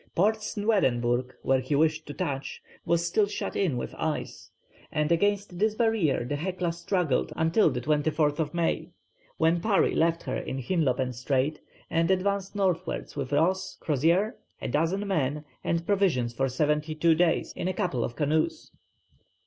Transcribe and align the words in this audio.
Port 0.15 0.37
Snweerenburg, 0.41 1.33
where 1.43 1.59
he 1.59 1.75
wished 1.75 2.07
to 2.07 2.13
touch, 2.15 2.63
was 2.87 3.05
still 3.05 3.27
shut 3.27 3.55
in 3.55 3.77
with 3.77 3.93
ice; 3.99 4.49
and 4.91 5.11
against 5.11 5.59
this 5.59 5.75
barrier 5.75 6.25
the 6.25 6.37
Hecla 6.37 6.71
struggled 6.73 7.31
until 7.35 7.69
the 7.69 7.81
24th 7.81 8.51
May, 8.51 8.89
when 9.37 9.61
Parry 9.61 9.93
left 9.93 10.23
her 10.23 10.37
in 10.37 10.57
Hinlopen 10.57 11.13
Strait, 11.13 11.59
and 11.87 12.09
advanced 12.09 12.55
northwards 12.55 13.15
with 13.15 13.31
Ross, 13.31 13.77
Crozier, 13.79 14.37
a 14.59 14.67
dozen 14.69 15.05
men, 15.07 15.45
and 15.63 15.85
provisions 15.85 16.33
for 16.33 16.49
seventy 16.49 16.95
two 16.95 17.13
days 17.13 17.53
in 17.55 17.67
a 17.67 17.73
couple 17.73 18.03
of 18.03 18.15
canoes. 18.15 18.71